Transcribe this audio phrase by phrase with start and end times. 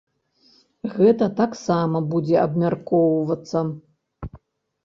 [0.95, 3.63] Гэта таксама будзе абмяркоўвацца.